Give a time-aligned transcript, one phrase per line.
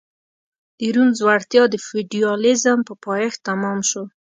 [0.79, 4.03] د روم ځوړتیا د فیوډالېزم په پایښت تمام شو